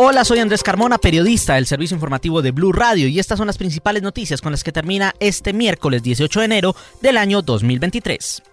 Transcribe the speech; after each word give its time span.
Hola, 0.00 0.24
soy 0.24 0.38
Andrés 0.38 0.62
Carmona, 0.62 0.96
periodista 0.98 1.56
del 1.56 1.66
servicio 1.66 1.96
informativo 1.96 2.40
de 2.40 2.52
Blue 2.52 2.70
Radio 2.70 3.08
y 3.08 3.18
estas 3.18 3.36
son 3.36 3.48
las 3.48 3.58
principales 3.58 4.00
noticias 4.00 4.40
con 4.40 4.52
las 4.52 4.62
que 4.62 4.70
termina 4.70 5.12
este 5.18 5.52
miércoles 5.52 6.04
18 6.04 6.38
de 6.38 6.44
enero 6.44 6.76
del 7.02 7.16
año 7.16 7.42
2023. 7.42 8.44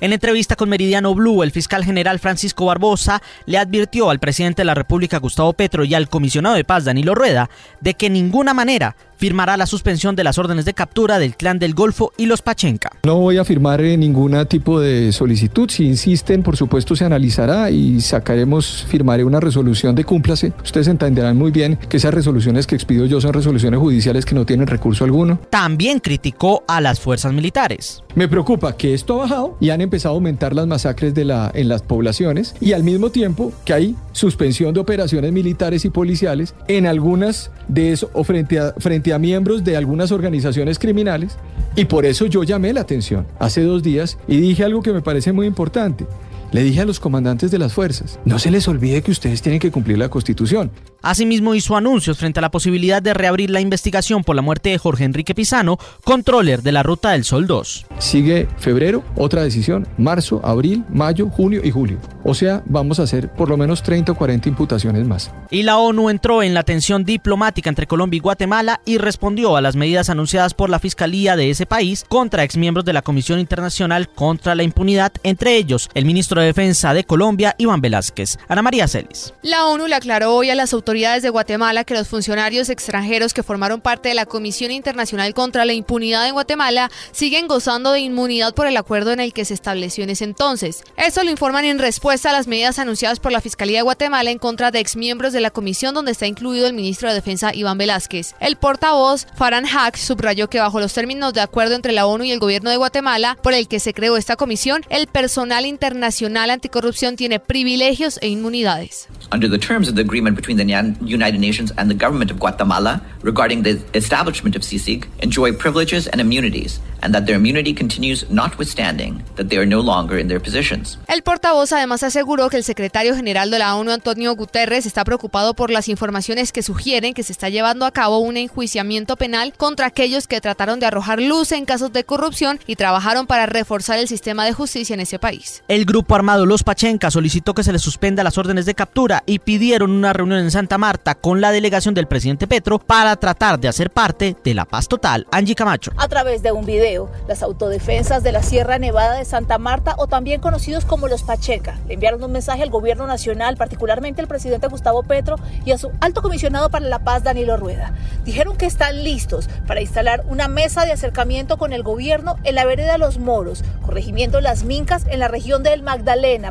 En 0.00 0.12
entrevista 0.12 0.56
con 0.56 0.68
Meridiano 0.68 1.14
Blue, 1.14 1.42
el 1.42 1.52
fiscal 1.52 1.86
general 1.86 2.18
Francisco 2.18 2.66
Barbosa 2.66 3.22
le 3.46 3.56
advirtió 3.56 4.10
al 4.10 4.18
presidente 4.18 4.60
de 4.60 4.66
la 4.66 4.74
República 4.74 5.16
Gustavo 5.20 5.54
Petro 5.54 5.84
y 5.84 5.94
al 5.94 6.10
comisionado 6.10 6.54
de 6.54 6.64
paz 6.64 6.84
Danilo 6.84 7.14
Rueda 7.14 7.48
de 7.80 7.94
que 7.94 8.10
ninguna 8.10 8.52
manera 8.52 8.94
firmará 9.16 9.56
la 9.56 9.66
suspensión 9.66 10.16
de 10.16 10.24
las 10.24 10.38
órdenes 10.38 10.64
de 10.64 10.74
captura 10.74 11.18
del 11.18 11.36
clan 11.36 11.58
del 11.58 11.74
Golfo 11.74 12.12
y 12.16 12.26
los 12.26 12.42
Pachenca. 12.42 12.90
No 13.04 13.18
voy 13.18 13.38
a 13.38 13.44
firmar 13.44 13.80
eh, 13.80 13.96
ningún 13.96 14.34
tipo 14.46 14.80
de 14.80 15.12
solicitud. 15.12 15.70
Si 15.70 15.86
insisten, 15.86 16.42
por 16.42 16.56
supuesto, 16.56 16.96
se 16.96 17.04
analizará 17.04 17.70
y 17.70 18.00
sacaremos, 18.00 18.84
firmaré 18.88 19.24
una 19.24 19.40
resolución 19.40 19.94
de 19.94 20.04
cúmplase. 20.04 20.52
Ustedes 20.62 20.88
entenderán 20.88 21.36
muy 21.36 21.50
bien 21.50 21.76
que 21.88 21.98
esas 21.98 22.14
resoluciones 22.14 22.66
que 22.66 22.74
expido 22.74 23.06
yo 23.06 23.20
son 23.20 23.32
resoluciones 23.32 23.80
judiciales 23.80 24.24
que 24.24 24.34
no 24.34 24.44
tienen 24.46 24.66
recurso 24.66 25.04
alguno. 25.04 25.38
También 25.50 26.00
criticó 26.00 26.64
a 26.66 26.80
las 26.80 27.00
fuerzas 27.00 27.32
militares. 27.32 28.02
Me 28.14 28.28
preocupa 28.28 28.76
que 28.76 28.94
esto 28.94 29.14
ha 29.14 29.24
bajado 29.24 29.56
y 29.60 29.70
han 29.70 29.80
empezado 29.80 30.14
a 30.14 30.16
aumentar 30.16 30.54
las 30.54 30.66
masacres 30.66 31.14
de 31.14 31.24
la, 31.24 31.50
en 31.54 31.68
las 31.68 31.82
poblaciones 31.82 32.54
y 32.60 32.72
al 32.72 32.84
mismo 32.84 33.10
tiempo 33.10 33.52
que 33.64 33.72
hay 33.72 33.96
suspensión 34.12 34.72
de 34.72 34.80
operaciones 34.80 35.32
militares 35.32 35.84
y 35.84 35.90
policiales 35.90 36.54
en 36.68 36.86
algunas 36.86 37.50
de 37.68 37.92
eso 37.92 38.10
o 38.12 38.24
frente 38.24 38.58
a, 38.58 38.72
frente 38.78 39.03
a 39.12 39.18
miembros 39.18 39.64
de 39.64 39.76
algunas 39.76 40.12
organizaciones 40.12 40.78
criminales 40.78 41.36
y 41.76 41.84
por 41.84 42.06
eso 42.06 42.26
yo 42.26 42.42
llamé 42.42 42.72
la 42.72 42.80
atención 42.80 43.26
hace 43.38 43.62
dos 43.62 43.82
días 43.82 44.18
y 44.28 44.38
dije 44.38 44.64
algo 44.64 44.82
que 44.82 44.92
me 44.92 45.02
parece 45.02 45.32
muy 45.32 45.46
importante. 45.46 46.06
Le 46.54 46.62
dije 46.62 46.82
a 46.82 46.84
los 46.84 47.00
comandantes 47.00 47.50
de 47.50 47.58
las 47.58 47.72
fuerzas, 47.72 48.20
no 48.24 48.38
se 48.38 48.48
les 48.48 48.68
olvide 48.68 49.02
que 49.02 49.10
ustedes 49.10 49.42
tienen 49.42 49.58
que 49.58 49.72
cumplir 49.72 49.98
la 49.98 50.08
constitución. 50.08 50.70
Asimismo 51.02 51.56
hizo 51.56 51.76
anuncios 51.76 52.16
frente 52.16 52.38
a 52.38 52.42
la 52.42 52.52
posibilidad 52.52 53.02
de 53.02 53.12
reabrir 53.12 53.50
la 53.50 53.60
investigación 53.60 54.22
por 54.22 54.36
la 54.36 54.40
muerte 54.40 54.70
de 54.70 54.78
Jorge 54.78 55.02
Enrique 55.02 55.34
Pizano, 55.34 55.78
controller 56.04 56.62
de 56.62 56.70
la 56.70 56.84
Ruta 56.84 57.10
del 57.10 57.24
Sol 57.24 57.48
2. 57.48 57.86
Sigue 57.98 58.46
febrero, 58.56 59.02
otra 59.16 59.42
decisión, 59.42 59.88
marzo, 59.98 60.40
abril, 60.44 60.84
mayo, 60.88 61.28
junio 61.28 61.60
y 61.64 61.72
julio. 61.72 61.98
O 62.22 62.34
sea, 62.34 62.62
vamos 62.66 63.00
a 63.00 63.02
hacer 63.02 63.32
por 63.32 63.50
lo 63.50 63.56
menos 63.56 63.82
30 63.82 64.12
o 64.12 64.14
40 64.14 64.48
imputaciones 64.48 65.06
más. 65.08 65.32
Y 65.50 65.64
la 65.64 65.76
ONU 65.78 66.08
entró 66.08 66.42
en 66.42 66.54
la 66.54 66.62
tensión 66.62 67.04
diplomática 67.04 67.68
entre 67.68 67.88
Colombia 67.88 68.18
y 68.18 68.20
Guatemala 68.20 68.80
y 68.86 68.98
respondió 68.98 69.56
a 69.56 69.60
las 69.60 69.74
medidas 69.74 70.08
anunciadas 70.08 70.54
por 70.54 70.70
la 70.70 70.78
Fiscalía 70.78 71.36
de 71.36 71.50
ese 71.50 71.66
país 71.66 72.06
contra 72.08 72.44
exmiembros 72.44 72.84
de 72.84 72.92
la 72.92 73.02
Comisión 73.02 73.40
Internacional 73.40 74.08
contra 74.08 74.54
la 74.54 74.62
Impunidad, 74.62 75.12
entre 75.24 75.56
ellos 75.56 75.90
el 75.94 76.06
ministro 76.06 76.40
de 76.40 76.43
Defensa 76.44 76.94
de 76.94 77.04
Colombia, 77.04 77.54
Iván 77.58 77.80
Velázquez. 77.80 78.38
Ana 78.48 78.62
María 78.62 78.88
Celis. 78.88 79.34
La 79.42 79.66
ONU 79.66 79.86
le 79.86 79.94
aclaró 79.94 80.34
hoy 80.34 80.50
a 80.50 80.54
las 80.54 80.72
autoridades 80.72 81.22
de 81.22 81.30
Guatemala 81.30 81.84
que 81.84 81.94
los 81.94 82.08
funcionarios 82.08 82.68
extranjeros 82.68 83.34
que 83.34 83.42
formaron 83.42 83.80
parte 83.80 84.08
de 84.08 84.14
la 84.14 84.26
Comisión 84.26 84.70
Internacional 84.70 85.34
contra 85.34 85.64
la 85.64 85.72
Impunidad 85.72 86.26
en 86.26 86.34
Guatemala 86.34 86.90
siguen 87.12 87.48
gozando 87.48 87.92
de 87.92 88.00
inmunidad 88.00 88.54
por 88.54 88.66
el 88.66 88.76
acuerdo 88.76 89.12
en 89.12 89.20
el 89.20 89.32
que 89.32 89.44
se 89.44 89.54
estableció 89.54 90.04
en 90.04 90.10
ese 90.10 90.24
entonces. 90.24 90.84
Esto 90.96 91.22
lo 91.24 91.30
informan 91.30 91.64
en 91.64 91.78
respuesta 91.78 92.30
a 92.30 92.32
las 92.32 92.46
medidas 92.46 92.78
anunciadas 92.78 93.20
por 93.20 93.32
la 93.32 93.40
Fiscalía 93.40 93.78
de 93.78 93.82
Guatemala 93.82 94.30
en 94.30 94.38
contra 94.38 94.70
de 94.70 94.80
exmiembros 94.80 95.32
de 95.32 95.40
la 95.40 95.50
comisión 95.50 95.94
donde 95.94 96.12
está 96.12 96.26
incluido 96.26 96.66
el 96.66 96.74
ministro 96.74 97.08
de 97.08 97.14
Defensa 97.14 97.54
Iván 97.54 97.78
Velázquez. 97.78 98.34
El 98.40 98.56
portavoz 98.56 99.26
Farhan 99.36 99.66
Haq 99.66 99.96
subrayó 99.96 100.48
que 100.48 100.60
bajo 100.60 100.80
los 100.80 100.94
términos 100.94 101.34
de 101.34 101.40
acuerdo 101.40 101.74
entre 101.74 101.92
la 101.92 102.06
ONU 102.06 102.24
y 102.24 102.32
el 102.32 102.38
gobierno 102.38 102.70
de 102.70 102.76
Guatemala 102.76 103.36
por 103.42 103.54
el 103.54 103.68
que 103.68 103.80
se 103.80 103.94
creó 103.94 104.16
esta 104.16 104.36
comisión, 104.36 104.82
el 104.88 105.06
personal 105.06 105.66
internacional 105.66 106.23
Tribunal 106.24 106.48
Anticorrupción 106.48 107.16
tiene 107.16 107.38
privilegios 107.38 108.18
e 108.22 108.28
inmunidades. 108.28 109.08
Under 109.30 109.46
the 109.46 109.58
terms 109.58 109.88
of 109.88 109.94
the 109.94 110.00
agreement 110.00 110.36
between 110.36 110.56
the 110.56 110.64
United 111.02 111.38
Nations 111.38 111.70
and 111.76 111.90
the 111.90 111.94
government 111.94 112.30
of 112.30 112.38
Guatemala 112.38 113.02
regarding 113.22 113.62
the 113.62 113.78
establishment 113.92 114.56
of 114.56 114.62
CICIG, 114.62 115.04
enjoy 115.20 115.52
privileges 115.52 116.08
and 116.08 116.22
immunities, 116.22 116.80
and 117.02 117.12
that 117.12 117.26
their 117.26 117.36
immunity 117.36 117.74
continues 117.74 118.24
notwithstanding 118.30 119.22
that 119.36 119.48
they 119.48 119.58
are 119.58 119.66
no 119.66 119.80
longer 119.80 120.18
in 120.18 120.28
their 120.28 120.40
positions. 120.40 120.98
El 121.08 121.22
portavoz 121.22 121.72
además 121.72 122.02
aseguró 122.02 122.48
que 122.48 122.56
el 122.56 122.64
secretario 122.64 123.14
general 123.14 123.50
de 123.50 123.58
la 123.58 123.76
ONU, 123.76 123.90
Antonio 123.90 124.34
Guterres, 124.34 124.86
está 124.86 125.04
preocupado 125.04 125.52
por 125.52 125.70
las 125.70 125.88
informaciones 125.88 126.52
que 126.52 126.62
sugieren 126.62 127.12
que 127.12 127.22
se 127.22 127.32
está 127.32 127.50
llevando 127.50 127.84
a 127.84 127.90
cabo 127.90 128.20
un 128.20 128.38
enjuiciamiento 128.38 129.16
penal 129.16 129.52
contra 129.58 129.88
aquellos 129.88 130.26
que 130.26 130.40
trataron 130.40 130.80
de 130.80 130.86
arrojar 130.86 131.20
luz 131.20 131.52
en 131.52 131.66
casos 131.66 131.92
de 131.92 132.04
corrupción 132.04 132.60
y 132.66 132.76
trabajaron 132.76 133.26
para 133.26 133.44
reforzar 133.44 133.98
el 133.98 134.08
sistema 134.08 134.46
de 134.46 134.54
justicia 134.54 134.94
en 134.94 135.00
ese 135.00 135.18
país. 135.18 135.62
El 135.68 135.84
grupo 135.84 136.13
armado 136.14 136.46
Los 136.46 136.62
Pachenca 136.62 137.10
solicitó 137.10 137.54
que 137.54 137.64
se 137.64 137.72
les 137.72 137.82
suspenda 137.82 138.22
las 138.22 138.38
órdenes 138.38 138.66
de 138.66 138.74
captura 138.74 139.22
y 139.26 139.40
pidieron 139.40 139.90
una 139.90 140.12
reunión 140.12 140.40
en 140.40 140.50
Santa 140.50 140.78
Marta 140.78 141.14
con 141.14 141.40
la 141.40 141.50
delegación 141.50 141.94
del 141.94 142.06
presidente 142.06 142.46
Petro 142.46 142.78
para 142.78 143.16
tratar 143.16 143.58
de 143.58 143.68
hacer 143.68 143.90
parte 143.90 144.36
de 144.44 144.54
la 144.54 144.64
paz 144.64 144.86
total. 144.86 145.26
Angie 145.32 145.54
Camacho. 145.54 145.90
A 145.96 146.06
través 146.06 146.42
de 146.42 146.52
un 146.52 146.66
video, 146.66 147.10
las 147.26 147.42
autodefensas 147.42 148.22
de 148.22 148.32
la 148.32 148.42
Sierra 148.42 148.78
Nevada 148.78 149.16
de 149.16 149.24
Santa 149.24 149.58
Marta, 149.58 149.94
o 149.98 150.06
también 150.06 150.40
conocidos 150.40 150.84
como 150.84 151.08
los 151.08 151.24
Pacheca, 151.24 151.78
enviaron 151.88 152.22
un 152.22 152.32
mensaje 152.32 152.62
al 152.62 152.70
gobierno 152.70 153.06
nacional, 153.06 153.56
particularmente 153.56 154.20
al 154.20 154.28
presidente 154.28 154.68
Gustavo 154.68 155.02
Petro 155.02 155.36
y 155.64 155.72
a 155.72 155.78
su 155.78 155.90
alto 156.00 156.22
comisionado 156.22 156.70
para 156.70 156.86
la 156.86 157.00
paz, 157.00 157.24
Danilo 157.24 157.56
Rueda. 157.56 157.92
Dijeron 158.24 158.56
que 158.56 158.66
están 158.66 159.02
listos 159.02 159.48
para 159.66 159.80
instalar 159.80 160.24
una 160.28 160.46
mesa 160.46 160.84
de 160.84 160.92
acercamiento 160.92 161.56
con 161.56 161.72
el 161.72 161.82
gobierno 161.82 162.36
en 162.44 162.54
la 162.54 162.64
vereda 162.64 162.98
Los 162.98 163.18
Moros, 163.18 163.64
corregimiento 163.84 164.40
Las 164.40 164.62
Mincas, 164.64 165.06
en 165.08 165.18
la 165.18 165.28
región 165.28 165.62
del 165.62 165.82
Magdalena 165.82 166.03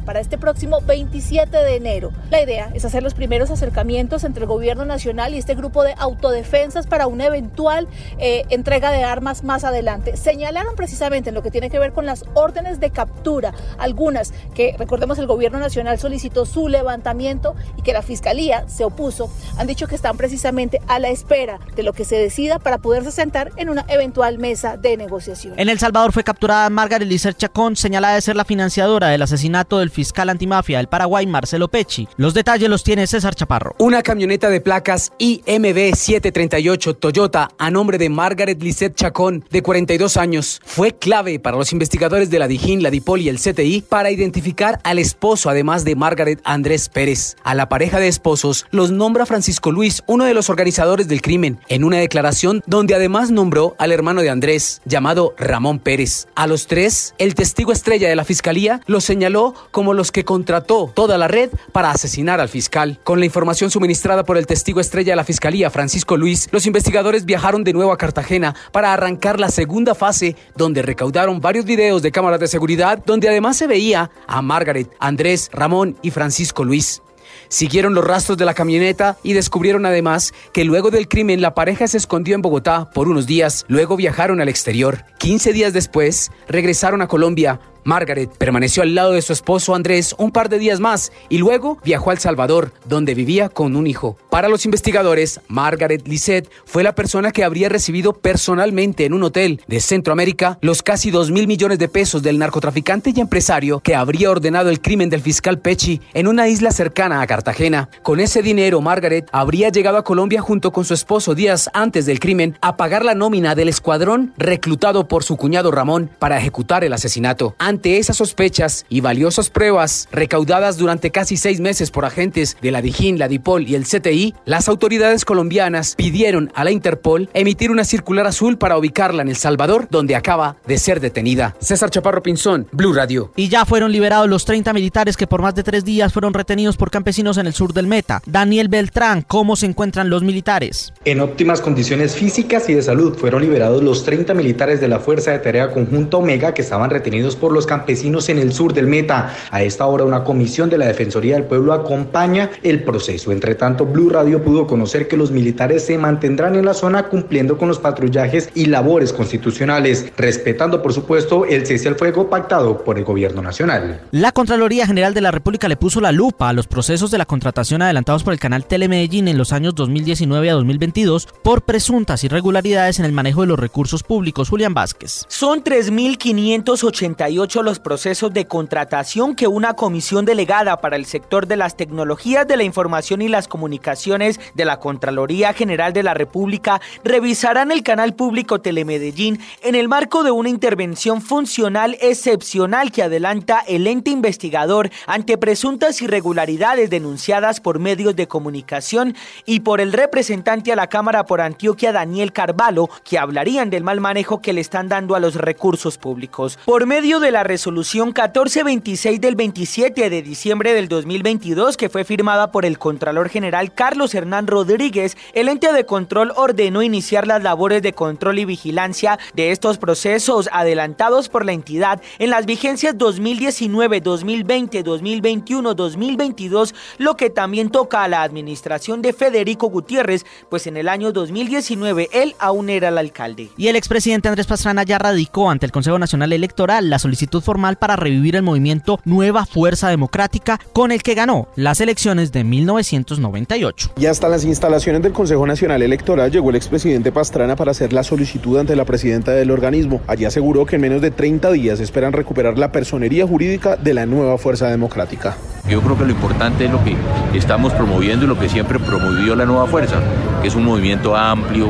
para 0.03 0.19
este 0.19 0.37
próximo 0.39 0.81
27 0.81 1.55
de 1.55 1.75
enero. 1.75 2.11
La 2.31 2.41
idea 2.41 2.71
es 2.73 2.85
hacer 2.85 3.03
los 3.03 3.13
primeros 3.13 3.51
acercamientos 3.51 4.23
entre 4.23 4.43
el 4.43 4.47
gobierno 4.47 4.83
nacional 4.83 5.33
y 5.33 5.37
este 5.37 5.53
grupo 5.53 5.83
de 5.83 5.93
autodefensas 5.97 6.87
para 6.87 7.05
una 7.05 7.27
eventual 7.27 7.87
eh, 8.17 8.43
entrega 8.49 8.91
de 8.91 9.03
armas 9.03 9.43
más 9.43 9.63
adelante. 9.63 10.17
Señalaron 10.17 10.75
precisamente 10.75 11.29
en 11.29 11.35
lo 11.35 11.43
que 11.43 11.51
tiene 11.51 11.69
que 11.69 11.77
ver 11.77 11.93
con 11.93 12.07
las 12.07 12.25
órdenes 12.33 12.79
de 12.79 12.89
captura, 12.89 13.53
algunas 13.77 14.33
que 14.55 14.75
recordemos 14.77 15.19
el 15.19 15.27
gobierno 15.27 15.59
nacional 15.59 15.99
solicitó 15.99 16.45
su 16.45 16.67
levantamiento 16.67 17.55
y 17.77 17.83
que 17.83 17.93
la 17.93 18.01
fiscalía 18.01 18.67
se 18.67 18.83
opuso, 18.83 19.31
han 19.57 19.67
dicho 19.67 19.87
que 19.87 19.95
están 19.95 20.17
precisamente 20.17 20.81
a 20.87 20.97
la 20.97 21.09
espera 21.09 21.59
de 21.75 21.83
lo 21.83 21.93
que 21.93 22.05
se 22.05 22.15
decida 22.15 22.57
para 22.57 22.79
poderse 22.79 23.11
sentar 23.11 23.51
en 23.57 23.69
una 23.69 23.85
eventual 23.87 24.39
mesa 24.39 24.77
de 24.77 24.97
negociación. 24.97 25.53
En 25.59 25.69
El 25.69 25.77
Salvador 25.77 26.11
fue 26.11 26.23
capturada 26.23 26.69
Margaret 26.71 27.07
Lizer 27.07 27.35
Chacón, 27.35 27.75
señalada 27.75 28.15
de 28.15 28.21
ser 28.21 28.35
la 28.35 28.45
financiadora 28.45 29.09
del 29.09 29.21
asesinato 29.21 29.42
del 29.43 29.89
fiscal 29.89 30.29
antimafia 30.29 30.77
del 30.77 30.87
Paraguay, 30.87 31.27
Marcelo 31.27 31.67
Pecci. 31.67 32.07
Los 32.17 32.33
detalles 32.33 32.69
los 32.69 32.83
tiene 32.83 33.07
César 33.07 33.35
Chaparro. 33.35 33.75
Una 33.77 34.01
camioneta 34.01 34.49
de 34.49 34.61
placas 34.61 35.11
IMB 35.17 35.93
738 35.95 36.95
Toyota 36.95 37.49
a 37.57 37.69
nombre 37.69 37.97
de 37.97 38.09
Margaret 38.09 38.61
Lisette 38.61 38.95
Chacón, 38.95 39.43
de 39.51 39.61
42 39.61 40.17
años, 40.17 40.61
fue 40.65 40.93
clave 40.93 41.39
para 41.39 41.57
los 41.57 41.73
investigadores 41.73 42.29
de 42.29 42.39
la 42.39 42.47
Dijín, 42.47 42.81
la 42.83 42.89
Dipol 42.89 43.21
y 43.21 43.29
el 43.29 43.37
CTI 43.37 43.81
para 43.81 44.11
identificar 44.11 44.79
al 44.83 44.97
esposo, 44.97 45.49
además 45.49 45.83
de 45.83 45.95
Margaret 45.95 46.39
Andrés 46.45 46.87
Pérez. 46.87 47.35
A 47.43 47.53
la 47.53 47.67
pareja 47.67 47.99
de 47.99 48.07
esposos 48.07 48.65
los 48.71 48.91
nombra 48.91 49.25
Francisco 49.25 49.71
Luis, 49.71 50.03
uno 50.07 50.23
de 50.23 50.33
los 50.33 50.49
organizadores 50.49 51.07
del 51.07 51.21
crimen, 51.21 51.59
en 51.67 51.83
una 51.83 51.97
declaración 51.97 52.61
donde 52.65 52.95
además 52.95 53.29
nombró 53.29 53.75
al 53.77 53.91
hermano 53.91 54.21
de 54.21 54.29
Andrés, 54.29 54.81
llamado 54.85 55.33
Ramón 55.37 55.79
Pérez. 55.79 56.27
A 56.35 56.47
los 56.47 56.67
tres, 56.67 57.13
el 57.17 57.35
testigo 57.35 57.73
estrella 57.73 58.07
de 58.07 58.15
la 58.15 58.23
fiscalía 58.23 58.79
los 58.87 59.03
señaló 59.03 59.32
como 59.71 59.93
los 59.93 60.11
que 60.11 60.25
contrató 60.25 60.91
toda 60.93 61.17
la 61.17 61.27
red 61.27 61.49
para 61.71 61.91
asesinar 61.91 62.39
al 62.39 62.49
fiscal. 62.49 62.99
Con 63.03 63.19
la 63.19 63.25
información 63.25 63.71
suministrada 63.71 64.23
por 64.23 64.37
el 64.37 64.47
testigo 64.47 64.79
estrella 64.79 65.13
de 65.13 65.17
la 65.17 65.23
fiscalía, 65.23 65.69
Francisco 65.69 66.17
Luis, 66.17 66.49
los 66.51 66.65
investigadores 66.65 67.25
viajaron 67.25 67.63
de 67.63 67.73
nuevo 67.73 67.91
a 67.91 67.97
Cartagena 67.97 68.55
para 68.71 68.93
arrancar 68.93 69.39
la 69.39 69.49
segunda 69.49 69.95
fase, 69.95 70.35
donde 70.55 70.81
recaudaron 70.81 71.41
varios 71.41 71.65
videos 71.65 72.01
de 72.01 72.11
cámaras 72.11 72.39
de 72.39 72.47
seguridad, 72.47 73.03
donde 73.05 73.29
además 73.29 73.57
se 73.57 73.67
veía 73.67 74.11
a 74.27 74.41
Margaret, 74.41 74.89
Andrés, 74.99 75.49
Ramón 75.51 75.97
y 76.01 76.11
Francisco 76.11 76.63
Luis. 76.63 77.01
Siguieron 77.49 77.93
los 77.93 78.03
rastros 78.03 78.37
de 78.37 78.45
la 78.45 78.53
camioneta 78.53 79.17
y 79.21 79.33
descubrieron 79.33 79.85
además 79.85 80.33
que 80.53 80.63
luego 80.63 80.89
del 80.89 81.07
crimen 81.07 81.41
la 81.41 81.53
pareja 81.53 81.87
se 81.87 81.97
escondió 81.97 82.35
en 82.35 82.41
Bogotá 82.41 82.89
por 82.89 83.07
unos 83.07 83.27
días, 83.27 83.65
luego 83.67 83.95
viajaron 83.95 84.41
al 84.41 84.49
exterior. 84.49 85.05
15 85.19 85.53
días 85.53 85.73
después 85.73 86.31
regresaron 86.47 87.01
a 87.01 87.07
Colombia 87.07 87.59
Margaret 87.83 88.29
permaneció 88.37 88.83
al 88.83 88.95
lado 88.95 89.11
de 89.11 89.21
su 89.21 89.33
esposo 89.33 89.75
Andrés 89.75 90.15
un 90.17 90.31
par 90.31 90.49
de 90.49 90.59
días 90.59 90.79
más 90.79 91.11
y 91.29 91.37
luego 91.37 91.77
viajó 91.83 92.09
a 92.09 92.13
El 92.13 92.19
Salvador, 92.19 92.73
donde 92.85 93.13
vivía 93.13 93.49
con 93.49 93.75
un 93.75 93.87
hijo. 93.87 94.17
Para 94.29 94.49
los 94.49 94.65
investigadores, 94.65 95.41
Margaret 95.47 96.07
Lisette 96.07 96.49
fue 96.65 96.83
la 96.83 96.95
persona 96.95 97.31
que 97.31 97.43
habría 97.43 97.69
recibido 97.69 98.13
personalmente 98.13 99.05
en 99.05 99.13
un 99.13 99.23
hotel 99.23 99.61
de 99.67 99.79
Centroamérica 99.79 100.57
los 100.61 100.81
casi 100.83 101.11
2 101.11 101.31
mil 101.31 101.47
millones 101.47 101.79
de 101.79 101.87
pesos 101.87 102.23
del 102.23 102.39
narcotraficante 102.39 103.13
y 103.15 103.19
empresario 103.19 103.79
que 103.79 103.95
habría 103.95 104.31
ordenado 104.31 104.69
el 104.69 104.81
crimen 104.81 105.09
del 105.09 105.21
fiscal 105.21 105.59
Pechi 105.59 106.01
en 106.13 106.27
una 106.27 106.47
isla 106.47 106.71
cercana 106.71 107.21
a 107.21 107.27
Cartagena. 107.27 107.89
Con 108.01 108.19
ese 108.19 108.41
dinero, 108.41 108.81
Margaret 108.81 109.27
habría 109.31 109.69
llegado 109.69 109.97
a 109.97 110.03
Colombia 110.03 110.41
junto 110.41 110.71
con 110.71 110.85
su 110.85 110.93
esposo 110.93 111.35
días 111.35 111.69
antes 111.73 112.05
del 112.05 112.19
crimen 112.19 112.57
a 112.61 112.77
pagar 112.77 113.05
la 113.05 113.15
nómina 113.15 113.55
del 113.55 113.69
escuadrón 113.69 114.33
reclutado 114.37 115.07
por 115.07 115.23
su 115.23 115.37
cuñado 115.37 115.71
Ramón 115.71 116.09
para 116.19 116.37
ejecutar 116.37 116.83
el 116.83 116.93
asesinato 116.93 117.55
Ante 117.73 117.97
esas 117.97 118.17
sospechas 118.17 118.85
y 118.87 119.01
valiosas 119.01 119.49
pruebas 119.49 120.07
recaudadas 120.11 120.77
durante 120.77 121.09
casi 121.09 121.37
seis 121.37 121.59
meses 121.59 121.89
por 121.89 122.05
agentes 122.05 122.55
de 122.61 122.69
la 122.69 122.83
Dijín, 122.83 123.17
la 123.17 123.27
DIPOL 123.27 123.67
y 123.67 123.73
el 123.73 123.85
CTI, 123.85 124.35
las 124.45 124.69
autoridades 124.69 125.25
colombianas 125.25 125.95
pidieron 125.95 126.51
a 126.53 126.63
la 126.63 126.69
Interpol 126.69 127.31
emitir 127.33 127.71
una 127.71 127.83
circular 127.83 128.27
azul 128.27 128.59
para 128.59 128.77
ubicarla 128.77 129.23
en 129.23 129.29
El 129.29 129.37
Salvador, 129.37 129.87
donde 129.89 130.15
acaba 130.15 130.57
de 130.67 130.77
ser 130.77 130.99
detenida. 130.99 131.55
César 131.59 131.89
Chaparro 131.89 132.21
Pinzón, 132.21 132.67
Blue 132.71 132.93
Radio. 132.93 133.31
Y 133.35 133.49
ya 133.49 133.65
fueron 133.65 133.91
liberados 133.91 134.29
los 134.29 134.45
30 134.45 134.71
militares 134.71 135.17
que 135.17 135.25
por 135.25 135.41
más 135.41 135.55
de 135.55 135.63
tres 135.63 135.83
días 135.83 136.13
fueron 136.13 136.35
retenidos 136.35 136.77
por 136.77 136.91
campesinos 136.91 137.39
en 137.39 137.47
el 137.47 137.55
sur 137.55 137.73
del 137.73 137.87
Meta. 137.87 138.21
Daniel 138.27 138.67
Beltrán, 138.67 139.23
¿cómo 139.23 139.55
se 139.55 139.65
encuentran 139.65 140.11
los 140.11 140.21
militares? 140.21 140.93
En 141.05 141.21
óptimas 141.21 141.59
condiciones 141.59 142.13
físicas 142.13 142.69
y 142.69 142.75
de 142.75 142.83
salud 142.83 143.17
fueron 143.17 143.41
liberados 143.41 143.81
los 143.81 144.05
30 144.05 144.35
militares 144.35 144.79
de 144.79 144.89
la 144.89 144.99
Fuerza 144.99 145.31
de 145.31 145.39
Tarea 145.39 145.71
Conjunta 145.71 146.17
Omega 146.17 146.53
que 146.53 146.61
estaban 146.61 146.91
retenidos 146.91 147.35
por 147.35 147.51
los 147.51 147.62
campesinos 147.65 148.29
en 148.29 148.39
el 148.39 148.53
sur 148.53 148.73
del 148.73 148.87
Meta. 148.87 149.33
A 149.51 149.63
esta 149.63 149.85
hora 149.85 150.03
una 150.03 150.23
comisión 150.23 150.69
de 150.69 150.77
la 150.77 150.87
Defensoría 150.87 151.35
del 151.35 151.45
Pueblo 151.45 151.73
acompaña 151.73 152.49
el 152.63 152.83
proceso. 152.83 153.31
Entre 153.31 153.55
tanto, 153.55 153.85
Blue 153.85 154.09
Radio 154.09 154.43
pudo 154.43 154.67
conocer 154.67 155.07
que 155.07 155.17
los 155.17 155.31
militares 155.31 155.85
se 155.85 155.97
mantendrán 155.97 156.55
en 156.55 156.65
la 156.65 156.73
zona 156.73 157.09
cumpliendo 157.09 157.57
con 157.57 157.67
los 157.67 157.79
patrullajes 157.79 158.49
y 158.55 158.65
labores 158.65 159.13
constitucionales, 159.13 160.11
respetando 160.17 160.81
por 160.81 160.93
supuesto 160.93 161.45
el 161.45 161.65
cese 161.65 161.87
al 161.87 161.95
fuego 161.95 162.29
pactado 162.29 162.83
por 162.83 162.97
el 162.97 163.03
gobierno 163.03 163.41
nacional. 163.41 164.01
La 164.11 164.31
Contraloría 164.31 164.87
General 164.87 165.13
de 165.13 165.21
la 165.21 165.31
República 165.31 165.67
le 165.67 165.77
puso 165.77 166.01
la 166.01 166.11
lupa 166.11 166.49
a 166.49 166.53
los 166.53 166.67
procesos 166.67 167.11
de 167.11 167.17
la 167.17 167.25
contratación 167.25 167.81
adelantados 167.81 168.23
por 168.23 168.33
el 168.33 168.39
canal 168.39 168.65
Telemedellín 168.65 169.27
en 169.27 169.37
los 169.37 169.53
años 169.53 169.75
2019 169.75 170.49
a 170.49 170.53
2022 170.53 171.27
por 171.43 171.63
presuntas 171.63 172.23
irregularidades 172.23 172.99
en 172.99 173.05
el 173.05 173.11
manejo 173.11 173.41
de 173.41 173.47
los 173.47 173.59
recursos 173.59 174.03
públicos. 174.03 174.49
Julián 174.49 174.73
Vázquez. 174.73 175.25
Son 175.27 175.63
3.588 175.63 177.52
los 177.61 177.79
procesos 177.79 178.33
de 178.33 178.47
contratación 178.47 179.35
que 179.35 179.47
una 179.47 179.73
comisión 179.75 180.25
delegada 180.25 180.81
para 180.81 180.95
el 180.95 181.05
sector 181.05 181.45
de 181.45 181.57
las 181.57 181.77
tecnologías 181.77 182.47
de 182.47 182.57
la 182.57 182.63
información 182.63 183.21
y 183.21 183.27
las 183.27 183.47
comunicaciones 183.47 184.39
de 184.55 184.65
la 184.65 184.79
Contraloría 184.79 185.53
General 185.53 185.93
de 185.93 186.03
la 186.03 186.13
República 186.13 186.81
revisará 187.03 187.61
en 187.61 187.71
el 187.71 187.83
canal 187.83 188.15
público 188.15 188.61
Telemedellín 188.61 189.39
en 189.61 189.75
el 189.75 189.87
marco 189.87 190.23
de 190.23 190.31
una 190.31 190.49
intervención 190.49 191.21
funcional 191.21 191.97
excepcional 192.01 192.91
que 192.91 193.03
adelanta 193.03 193.63
el 193.67 193.87
ente 193.87 194.11
investigador 194.11 194.89
ante 195.05 195.37
presuntas 195.37 196.01
irregularidades 196.01 196.89
denunciadas 196.89 197.59
por 197.59 197.79
medios 197.79 198.15
de 198.15 198.27
comunicación 198.27 199.15
y 199.45 199.59
por 199.59 199.81
el 199.81 199.93
representante 199.93 200.71
a 200.71 200.75
la 200.75 200.87
Cámara 200.87 201.25
por 201.25 201.41
Antioquia 201.41 201.91
Daniel 201.91 202.31
Carvalho 202.31 202.89
que 203.03 203.19
hablarían 203.19 203.69
del 203.69 203.83
mal 203.83 203.99
manejo 203.99 204.41
que 204.41 204.53
le 204.53 204.61
están 204.61 204.87
dando 204.87 205.15
a 205.15 205.19
los 205.19 205.35
recursos 205.35 205.97
públicos. 205.97 206.57
Por 206.65 206.85
medio 206.85 207.19
de 207.19 207.31
la 207.31 207.42
resolución 207.43 208.07
1426 208.07 209.21
del 209.21 209.35
27 209.35 210.09
de 210.09 210.21
diciembre 210.21 210.73
del 210.73 210.87
2022 210.87 211.77
que 211.77 211.89
fue 211.89 212.03
firmada 212.03 212.51
por 212.51 212.65
el 212.65 212.77
Contralor 212.77 213.29
General 213.29 213.73
Carlos 213.73 214.13
Hernán 214.15 214.47
Rodríguez, 214.47 215.17
el 215.33 215.49
ente 215.49 215.71
de 215.71 215.85
control 215.85 216.33
ordenó 216.35 216.81
iniciar 216.81 217.27
las 217.27 217.43
labores 217.43 217.81
de 217.81 217.93
control 217.93 218.39
y 218.39 218.45
vigilancia 218.45 219.19
de 219.33 219.51
estos 219.51 219.77
procesos 219.77 220.49
adelantados 220.51 221.29
por 221.29 221.45
la 221.45 221.53
entidad 221.53 222.01
en 222.19 222.29
las 222.29 222.45
vigencias 222.45 222.97
2019, 222.97 224.01
2020, 224.01 224.83
2021, 224.83 225.73
2022, 225.73 226.75
lo 226.97 227.15
que 227.15 227.29
también 227.29 227.69
toca 227.69 228.03
a 228.03 228.07
la 228.07 228.23
administración 228.23 229.01
de 229.01 229.13
Federico 229.13 229.67
Gutiérrez, 229.69 230.25
pues 230.49 230.67
en 230.67 230.77
el 230.77 230.89
año 230.89 231.11
2019 231.11 232.09
él 232.11 232.35
aún 232.39 232.69
era 232.69 232.89
el 232.89 232.97
alcalde. 232.97 233.49
Y 233.57 233.67
el 233.67 233.75
expresidente 233.75 234.27
Andrés 234.27 234.47
Pastrana 234.47 234.83
ya 234.83 234.97
radicó 234.97 235.49
ante 235.49 235.65
el 235.65 235.71
Consejo 235.71 235.97
Nacional 235.99 236.33
Electoral 236.33 236.89
la 236.89 236.99
solicitud 236.99 237.32
formal 237.41 237.77
para 237.77 237.95
revivir 237.95 238.35
el 238.35 238.43
movimiento 238.43 238.99
Nueva 239.05 239.45
Fuerza 239.45 239.89
Democrática 239.89 240.59
con 240.73 240.91
el 240.91 241.03
que 241.03 241.15
ganó 241.15 241.47
las 241.55 241.81
elecciones 241.81 242.31
de 242.31 242.43
1998. 242.43 243.91
Ya 243.97 244.11
hasta 244.11 244.29
las 244.29 244.45
instalaciones 244.45 245.01
del 245.01 245.13
Consejo 245.13 245.45
Nacional 245.45 245.81
Electoral 245.81 246.31
llegó 246.31 246.49
el 246.49 246.55
expresidente 246.55 247.11
Pastrana 247.11 247.55
para 247.55 247.71
hacer 247.71 247.93
la 247.93 248.03
solicitud 248.03 248.57
ante 248.57 248.75
la 248.75 248.85
presidenta 248.85 249.31
del 249.31 249.51
organismo. 249.51 250.01
Allí 250.07 250.25
aseguró 250.25 250.65
que 250.65 250.75
en 250.75 250.81
menos 250.81 251.01
de 251.01 251.11
30 251.11 251.51
días 251.51 251.79
esperan 251.79 252.13
recuperar 252.13 252.57
la 252.57 252.71
personería 252.71 253.27
jurídica 253.27 253.75
de 253.75 253.93
la 253.93 254.05
nueva 254.05 254.37
Fuerza 254.37 254.67
Democrática. 254.67 255.37
Yo 255.69 255.81
creo 255.81 255.97
que 255.97 256.03
lo 256.03 256.11
importante 256.11 256.65
es 256.65 256.71
lo 256.71 256.83
que 256.83 256.95
estamos 257.33 257.73
promoviendo 257.73 258.25
y 258.25 258.27
lo 258.27 258.37
que 258.37 258.49
siempre 258.49 258.79
promovió 258.79 259.35
la 259.35 259.45
nueva 259.45 259.65
fuerza, 259.65 260.01
que 260.41 260.49
es 260.49 260.55
un 260.55 260.65
movimiento 260.65 261.15
amplio, 261.15 261.67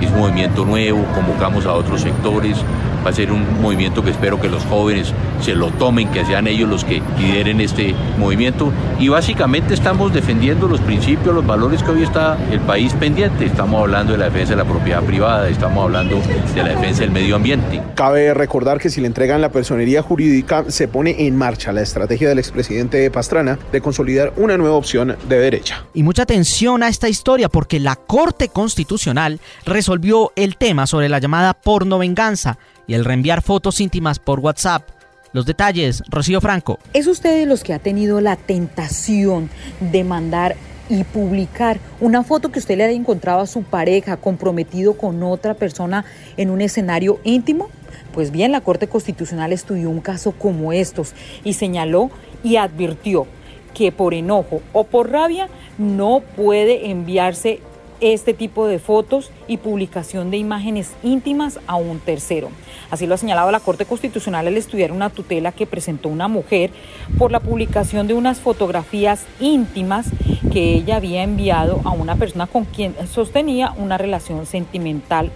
es 0.00 0.10
un 0.10 0.18
movimiento 0.18 0.64
nuevo, 0.64 1.04
convocamos 1.14 1.66
a 1.66 1.72
otros 1.72 2.00
sectores, 2.00 2.56
va 3.04 3.10
a 3.10 3.12
ser 3.12 3.32
un 3.32 3.60
movimiento 3.60 4.02
que 4.02 4.10
espero 4.10 4.40
que 4.40 4.48
los 4.48 4.64
jóvenes 4.64 5.12
se 5.40 5.54
lo 5.54 5.70
tomen, 5.70 6.08
que 6.08 6.24
sean 6.24 6.46
ellos 6.46 6.68
los 6.68 6.84
que 6.84 7.02
lideren 7.18 7.60
este 7.60 7.94
movimiento 8.18 8.72
y 8.98 9.08
básicamente 9.08 9.74
estamos 9.74 10.12
defendiendo 10.12 10.68
los 10.68 10.80
principios, 10.80 11.34
los 11.34 11.46
valores 11.46 11.82
que 11.82 11.90
hoy 11.90 12.02
está 12.02 12.38
el 12.50 12.60
país 12.60 12.92
pendiente. 12.94 13.44
Estamos 13.44 13.80
hablando 13.80 14.12
de 14.12 14.18
la 14.18 14.26
defensa 14.26 14.50
de 14.50 14.56
la 14.56 14.64
propiedad 14.64 15.02
privada, 15.02 15.48
estamos 15.48 15.84
hablando 15.84 16.20
de 16.54 16.62
la 16.62 16.70
defensa 16.70 17.00
del 17.00 17.10
medio 17.10 17.36
ambiente. 17.36 17.82
Cabe 17.94 18.34
recordar 18.34 18.78
que 18.78 18.90
si 18.90 19.00
le 19.00 19.06
entregan 19.06 19.40
la 19.40 19.50
personería 19.50 20.02
jurídica 20.02 20.64
se 20.68 20.88
pone 20.88 21.26
en 21.26 21.36
marcha 21.36 21.72
la 21.72 21.82
estrategia 21.82 22.28
del 22.28 22.38
expresidente 22.38 23.10
Pastrana 23.10 23.58
de 23.70 23.80
consolidar 23.80 24.32
una 24.36 24.56
nueva 24.56 24.76
opción 24.76 25.16
de 25.28 25.38
derecha. 25.38 25.84
Y 25.94 26.02
mucha 26.02 26.22
atención 26.22 26.82
a 26.82 26.88
esta 26.88 27.08
historia 27.08 27.48
porque 27.48 27.80
la 27.80 27.96
Corte 27.96 28.48
Constitucional 28.48 29.40
resolvió 29.64 30.32
el 30.36 30.56
tema 30.56 30.86
sobre 30.86 31.08
la 31.08 31.18
llamada 31.18 31.54
porno 31.54 31.98
venganza 31.98 32.58
y 32.86 32.94
el 32.94 33.04
reenviar 33.04 33.42
fotos 33.42 33.80
íntimas 33.80 34.18
por 34.18 34.40
WhatsApp. 34.40 34.88
Los 35.32 35.46
detalles, 35.46 36.02
Rocío 36.08 36.40
Franco. 36.40 36.78
¿Es 36.92 37.06
usted 37.06 37.38
de 37.38 37.46
los 37.46 37.64
que 37.64 37.72
ha 37.72 37.78
tenido 37.78 38.20
la 38.20 38.36
tentación 38.36 39.48
de 39.80 40.04
mandar 40.04 40.56
y 40.90 41.04
publicar 41.04 41.78
una 42.00 42.22
foto 42.22 42.52
que 42.52 42.58
usted 42.58 42.76
le 42.76 42.84
haya 42.84 42.94
encontrado 42.94 43.40
a 43.40 43.46
su 43.46 43.62
pareja 43.62 44.18
comprometido 44.18 44.94
con 44.98 45.22
otra 45.22 45.54
persona 45.54 46.04
en 46.36 46.50
un 46.50 46.60
escenario 46.60 47.18
íntimo? 47.24 47.70
Pues 48.12 48.30
bien, 48.30 48.52
la 48.52 48.60
Corte 48.60 48.88
Constitucional 48.88 49.52
estudió 49.52 49.88
un 49.88 50.00
caso 50.00 50.32
como 50.32 50.72
estos 50.72 51.14
y 51.44 51.54
señaló 51.54 52.10
y 52.44 52.56
advirtió 52.56 53.26
que 53.72 53.90
por 53.90 54.12
enojo 54.12 54.60
o 54.74 54.84
por 54.84 55.10
rabia 55.10 55.48
no 55.78 56.22
puede 56.36 56.90
enviarse 56.90 57.60
este 58.02 58.34
tipo 58.34 58.66
de 58.66 58.80
fotos 58.80 59.30
y 59.46 59.58
publicación 59.58 60.30
de 60.30 60.36
imágenes 60.36 60.92
íntimas 61.02 61.60
a 61.66 61.76
un 61.76 62.00
tercero. 62.00 62.50
Así 62.90 63.06
lo 63.06 63.14
ha 63.14 63.18
señalado 63.18 63.50
la 63.52 63.60
Corte 63.60 63.86
Constitucional 63.86 64.46
al 64.46 64.56
estudiar 64.56 64.92
una 64.92 65.08
tutela 65.08 65.52
que 65.52 65.66
presentó 65.66 66.08
una 66.08 66.28
mujer 66.28 66.70
por 67.16 67.30
la 67.30 67.40
publicación 67.40 68.08
de 68.08 68.14
unas 68.14 68.40
fotografías 68.40 69.24
íntimas 69.40 70.08
que 70.52 70.74
ella 70.74 70.96
había 70.96 71.22
enviado 71.22 71.80
a 71.84 71.90
una 71.90 72.16
persona 72.16 72.46
con 72.46 72.64
quien 72.64 72.94
sostenía 73.06 73.72
una 73.78 73.96
relación 73.96 74.46
sentimental 74.46 75.30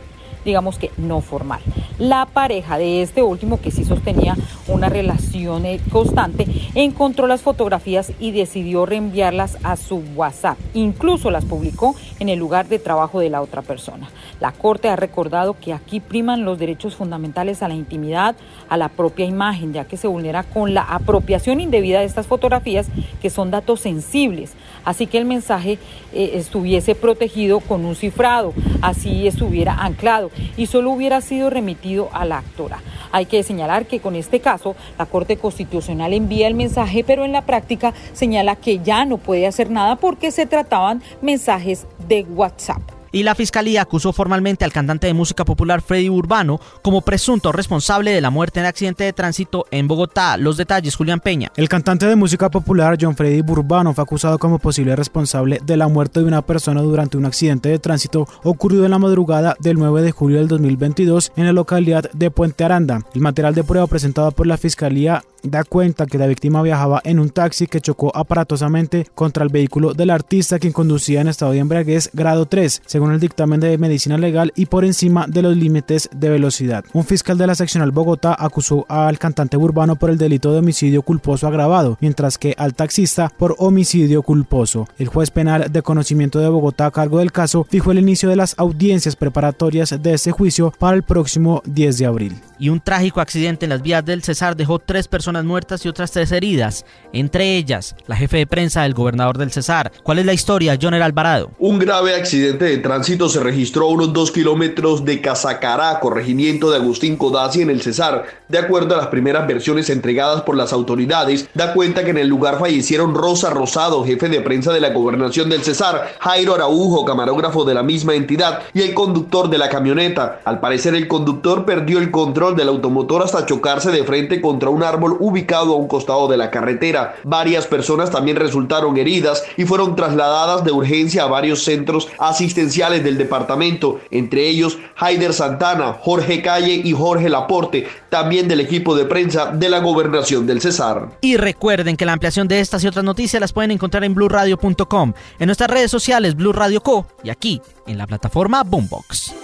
digamos 0.46 0.78
que 0.78 0.92
no 0.96 1.20
formal. 1.20 1.60
La 1.98 2.24
pareja 2.24 2.78
de 2.78 3.02
este 3.02 3.22
último, 3.22 3.60
que 3.60 3.70
sí 3.70 3.84
sostenía 3.84 4.36
una 4.68 4.88
relación 4.88 5.66
eh, 5.66 5.80
constante, 5.90 6.46
encontró 6.76 7.26
las 7.26 7.40
fotografías 7.40 8.12
y 8.20 8.32
decidió 8.32 8.84
reenviarlas 8.84 9.56
a 9.62 9.76
su 9.76 10.02
WhatsApp. 10.14 10.58
Incluso 10.74 11.30
las 11.30 11.46
publicó 11.46 11.96
en 12.20 12.28
el 12.28 12.38
lugar 12.38 12.68
de 12.68 12.78
trabajo 12.78 13.18
de 13.18 13.30
la 13.30 13.40
otra 13.40 13.62
persona. 13.62 14.10
La 14.40 14.52
Corte 14.52 14.90
ha 14.90 14.96
recordado 14.96 15.56
que 15.58 15.72
aquí 15.72 16.00
priman 16.00 16.44
los 16.44 16.58
derechos 16.58 16.94
fundamentales 16.94 17.62
a 17.62 17.68
la 17.68 17.74
intimidad, 17.74 18.36
a 18.68 18.76
la 18.76 18.90
propia 18.90 19.24
imagen, 19.24 19.72
ya 19.72 19.86
que 19.86 19.96
se 19.96 20.06
vulnera 20.06 20.42
con 20.42 20.74
la 20.74 20.82
apropiación 20.82 21.60
indebida 21.60 22.00
de 22.00 22.04
estas 22.04 22.26
fotografías, 22.26 22.88
que 23.22 23.30
son 23.30 23.50
datos 23.50 23.80
sensibles. 23.80 24.52
Así 24.86 25.06
que 25.06 25.18
el 25.18 25.26
mensaje 25.26 25.78
eh, 26.14 26.30
estuviese 26.34 26.94
protegido 26.94 27.60
con 27.60 27.84
un 27.84 27.94
cifrado, 27.94 28.54
así 28.80 29.26
estuviera 29.26 29.74
anclado 29.74 30.30
y 30.56 30.66
solo 30.66 30.92
hubiera 30.92 31.20
sido 31.20 31.50
remitido 31.50 32.08
a 32.12 32.24
la 32.24 32.38
actora. 32.38 32.78
Hay 33.12 33.26
que 33.26 33.42
señalar 33.42 33.86
que 33.86 34.00
con 34.00 34.16
este 34.16 34.40
caso 34.40 34.76
la 34.96 35.06
Corte 35.06 35.36
Constitucional 35.36 36.14
envía 36.14 36.46
el 36.46 36.54
mensaje, 36.54 37.04
pero 37.04 37.24
en 37.24 37.32
la 37.32 37.42
práctica 37.42 37.92
señala 38.14 38.56
que 38.56 38.78
ya 38.78 39.04
no 39.04 39.18
puede 39.18 39.46
hacer 39.46 39.70
nada 39.70 39.96
porque 39.96 40.30
se 40.30 40.46
trataban 40.46 41.02
mensajes 41.20 41.86
de 42.08 42.22
WhatsApp. 42.22 42.95
Y 43.16 43.22
la 43.22 43.34
fiscalía 43.34 43.80
acusó 43.80 44.12
formalmente 44.12 44.66
al 44.66 44.74
cantante 44.74 45.06
de 45.06 45.14
música 45.14 45.46
popular 45.46 45.80
Freddy 45.80 46.10
Urbano 46.10 46.60
como 46.82 47.00
presunto 47.00 47.50
responsable 47.50 48.10
de 48.10 48.20
la 48.20 48.28
muerte 48.28 48.60
en 48.60 48.66
accidente 48.66 49.04
de 49.04 49.14
tránsito 49.14 49.64
en 49.70 49.88
Bogotá. 49.88 50.36
Los 50.36 50.58
detalles, 50.58 50.96
Julián 50.96 51.20
Peña. 51.20 51.50
El 51.56 51.70
cantante 51.70 52.04
de 52.04 52.14
música 52.14 52.50
popular 52.50 52.98
John 53.00 53.16
Freddy 53.16 53.40
Urbano 53.40 53.94
fue 53.94 54.04
acusado 54.04 54.38
como 54.38 54.58
posible 54.58 54.94
responsable 54.96 55.60
de 55.64 55.78
la 55.78 55.88
muerte 55.88 56.20
de 56.20 56.26
una 56.26 56.42
persona 56.42 56.82
durante 56.82 57.16
un 57.16 57.24
accidente 57.24 57.70
de 57.70 57.78
tránsito 57.78 58.28
ocurrido 58.42 58.84
en 58.84 58.90
la 58.90 58.98
madrugada 58.98 59.56
del 59.60 59.78
9 59.78 60.02
de 60.02 60.12
julio 60.12 60.36
del 60.36 60.48
2022 60.48 61.32
en 61.36 61.46
la 61.46 61.54
localidad 61.54 62.10
de 62.12 62.30
Puente 62.30 62.64
Aranda. 62.64 63.00
El 63.14 63.22
material 63.22 63.54
de 63.54 63.64
prueba 63.64 63.86
presentado 63.86 64.30
por 64.32 64.46
la 64.46 64.58
fiscalía 64.58 65.24
da 65.46 65.64
cuenta 65.64 66.06
que 66.06 66.18
la 66.18 66.26
víctima 66.26 66.62
viajaba 66.62 67.00
en 67.04 67.18
un 67.18 67.30
taxi 67.30 67.66
que 67.66 67.80
chocó 67.80 68.10
aparatosamente 68.14 69.06
contra 69.14 69.44
el 69.44 69.50
vehículo 69.50 69.94
del 69.94 70.10
artista 70.10 70.58
quien 70.58 70.72
conducía 70.72 71.20
en 71.20 71.28
estado 71.28 71.52
de 71.52 71.58
embriaguez 71.58 72.10
grado 72.12 72.46
3, 72.46 72.82
según 72.86 73.12
el 73.12 73.20
dictamen 73.20 73.60
de 73.60 73.78
medicina 73.78 74.18
legal 74.18 74.52
y 74.56 74.66
por 74.66 74.84
encima 74.84 75.26
de 75.26 75.42
los 75.42 75.56
límites 75.56 76.08
de 76.14 76.28
velocidad. 76.28 76.84
Un 76.92 77.04
fiscal 77.04 77.38
de 77.38 77.46
la 77.46 77.54
seccional 77.54 77.90
Bogotá 77.90 78.36
acusó 78.38 78.86
al 78.88 79.18
cantante 79.18 79.56
urbano 79.56 79.96
por 79.96 80.10
el 80.10 80.18
delito 80.18 80.52
de 80.52 80.58
homicidio 80.58 81.02
culposo 81.02 81.46
agravado, 81.46 81.96
mientras 82.00 82.38
que 82.38 82.54
al 82.58 82.74
taxista 82.74 83.32
por 83.36 83.54
homicidio 83.58 84.22
culposo. 84.22 84.88
El 84.98 85.08
juez 85.08 85.30
penal 85.30 85.70
de 85.70 85.82
conocimiento 85.82 86.38
de 86.38 86.48
Bogotá 86.48 86.86
a 86.86 86.90
cargo 86.90 87.18
del 87.18 87.32
caso 87.32 87.66
fijó 87.68 87.92
el 87.92 87.98
inicio 87.98 88.28
de 88.28 88.36
las 88.36 88.54
audiencias 88.58 89.16
preparatorias 89.16 89.94
de 90.00 90.14
este 90.14 90.32
juicio 90.32 90.72
para 90.78 90.96
el 90.96 91.02
próximo 91.02 91.62
10 91.66 91.98
de 91.98 92.06
abril. 92.06 92.36
Y 92.58 92.70
un 92.70 92.80
trágico 92.80 93.20
accidente 93.20 93.66
en 93.66 93.70
las 93.70 93.82
vías 93.82 94.04
del 94.04 94.22
Cesar 94.22 94.56
dejó 94.56 94.78
tres 94.78 95.08
personas 95.08 95.35
muertas 95.44 95.84
y 95.84 95.88
otras 95.88 96.10
tres 96.10 96.32
heridas, 96.32 96.84
entre 97.12 97.56
ellas 97.56 97.96
la 98.06 98.16
jefe 98.16 98.38
de 98.38 98.46
prensa 98.46 98.82
del 98.82 98.94
gobernador 98.94 99.38
del 99.38 99.52
Cesar. 99.52 99.92
¿Cuál 100.02 100.20
es 100.20 100.26
la 100.26 100.32
historia, 100.32 100.78
Joner 100.80 101.02
Alvarado? 101.02 101.50
Un 101.58 101.78
grave 101.78 102.14
accidente 102.14 102.64
de 102.64 102.78
tránsito 102.78 103.28
se 103.28 103.40
registró 103.40 103.86
a 103.86 103.90
unos 103.90 104.12
dos 104.12 104.30
kilómetros 104.30 105.04
de 105.04 105.20
Casacará, 105.20 106.00
corregimiento 106.00 106.70
de 106.70 106.76
Agustín 106.76 107.16
Codazzi 107.16 107.62
en 107.62 107.70
el 107.70 107.82
Cesar. 107.82 108.24
De 108.48 108.58
acuerdo 108.58 108.94
a 108.94 108.98
las 108.98 109.08
primeras 109.08 109.46
versiones 109.46 109.90
entregadas 109.90 110.42
por 110.42 110.56
las 110.56 110.72
autoridades, 110.72 111.48
da 111.54 111.74
cuenta 111.74 112.04
que 112.04 112.10
en 112.10 112.18
el 112.18 112.28
lugar 112.28 112.58
fallecieron 112.58 113.14
Rosa 113.14 113.50
Rosado, 113.50 114.04
jefe 114.04 114.28
de 114.28 114.40
prensa 114.40 114.72
de 114.72 114.80
la 114.80 114.90
gobernación 114.90 115.50
del 115.50 115.62
Cesar, 115.62 116.14
Jairo 116.20 116.54
Araujo, 116.54 117.04
camarógrafo 117.04 117.64
de 117.64 117.74
la 117.74 117.82
misma 117.82 118.14
entidad, 118.14 118.60
y 118.72 118.82
el 118.82 118.94
conductor 118.94 119.50
de 119.50 119.58
la 119.58 119.68
camioneta. 119.68 120.40
Al 120.44 120.60
parecer 120.60 120.94
el 120.94 121.08
conductor 121.08 121.64
perdió 121.64 121.98
el 121.98 122.10
control 122.10 122.56
del 122.56 122.68
automotor 122.68 123.22
hasta 123.22 123.46
chocarse 123.46 123.90
de 123.90 124.04
frente 124.04 124.40
contra 124.40 124.70
un 124.70 124.82
árbol 124.82 125.16
ubicado 125.26 125.74
a 125.74 125.76
un 125.76 125.88
costado 125.88 126.28
de 126.28 126.36
la 126.36 126.50
carretera. 126.50 127.16
Varias 127.24 127.66
personas 127.66 128.10
también 128.10 128.36
resultaron 128.36 128.96
heridas 128.96 129.44
y 129.56 129.64
fueron 129.64 129.96
trasladadas 129.96 130.64
de 130.64 130.72
urgencia 130.72 131.24
a 131.24 131.28
varios 131.28 131.64
centros 131.64 132.08
asistenciales 132.18 133.02
del 133.02 133.18
departamento, 133.18 134.00
entre 134.10 134.48
ellos 134.48 134.78
Haider 134.96 135.32
Santana, 135.32 135.96
Jorge 136.00 136.42
Calle 136.42 136.80
y 136.84 136.92
Jorge 136.92 137.28
Laporte, 137.28 137.86
también 138.08 138.48
del 138.48 138.60
equipo 138.60 138.94
de 138.94 139.04
prensa 139.04 139.46
de 139.46 139.68
la 139.68 139.80
gobernación 139.80 140.46
del 140.46 140.60
Cesar. 140.60 141.18
Y 141.20 141.36
recuerden 141.36 141.96
que 141.96 142.06
la 142.06 142.12
ampliación 142.12 142.48
de 142.48 142.60
estas 142.60 142.84
y 142.84 142.88
otras 142.88 143.04
noticias 143.04 143.40
las 143.40 143.52
pueden 143.52 143.70
encontrar 143.70 144.04
en 144.04 144.14
blurradio.com, 144.14 145.12
en 145.38 145.46
nuestras 145.46 145.70
redes 145.70 145.90
sociales 145.90 146.36
Blue 146.36 146.52
Radio 146.52 146.80
Co 146.82 147.06
y 147.22 147.30
aquí 147.30 147.60
en 147.86 147.98
la 147.98 148.06
plataforma 148.06 148.62
Boombox. 148.62 149.34